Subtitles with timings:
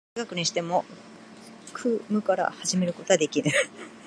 [0.15, 0.83] けれど哲学にしても
[1.73, 3.51] 空無から始めることはできぬ。